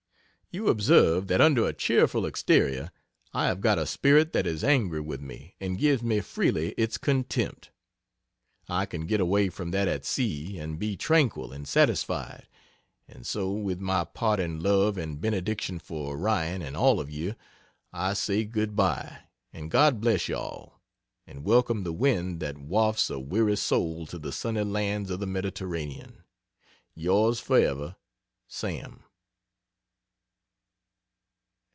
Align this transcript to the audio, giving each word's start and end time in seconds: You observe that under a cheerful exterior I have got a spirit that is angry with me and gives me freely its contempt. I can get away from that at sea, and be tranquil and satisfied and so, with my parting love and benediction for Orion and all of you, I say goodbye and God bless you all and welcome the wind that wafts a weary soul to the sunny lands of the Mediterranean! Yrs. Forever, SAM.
You 0.53 0.67
observe 0.67 1.27
that 1.27 1.39
under 1.39 1.65
a 1.65 1.71
cheerful 1.71 2.25
exterior 2.25 2.91
I 3.33 3.47
have 3.47 3.61
got 3.61 3.79
a 3.79 3.85
spirit 3.85 4.33
that 4.33 4.45
is 4.45 4.65
angry 4.65 4.99
with 4.99 5.21
me 5.21 5.55
and 5.61 5.77
gives 5.79 6.03
me 6.03 6.19
freely 6.19 6.73
its 6.77 6.97
contempt. 6.97 7.71
I 8.67 8.85
can 8.85 9.05
get 9.05 9.21
away 9.21 9.47
from 9.47 9.71
that 9.71 9.87
at 9.87 10.03
sea, 10.03 10.57
and 10.59 10.77
be 10.77 10.97
tranquil 10.97 11.53
and 11.53 11.65
satisfied 11.65 12.49
and 13.07 13.25
so, 13.25 13.49
with 13.49 13.79
my 13.79 14.03
parting 14.03 14.59
love 14.59 14.97
and 14.97 15.21
benediction 15.21 15.79
for 15.79 16.17
Orion 16.17 16.61
and 16.61 16.75
all 16.75 16.99
of 16.99 17.09
you, 17.09 17.35
I 17.93 18.11
say 18.13 18.43
goodbye 18.43 19.19
and 19.53 19.71
God 19.71 20.01
bless 20.01 20.27
you 20.27 20.35
all 20.35 20.81
and 21.25 21.45
welcome 21.45 21.85
the 21.85 21.93
wind 21.93 22.41
that 22.41 22.57
wafts 22.57 23.09
a 23.09 23.19
weary 23.19 23.55
soul 23.55 24.05
to 24.07 24.19
the 24.19 24.33
sunny 24.33 24.63
lands 24.65 25.09
of 25.11 25.21
the 25.21 25.25
Mediterranean! 25.27 26.25
Yrs. 26.97 27.41
Forever, 27.41 27.95
SAM. 28.49 29.03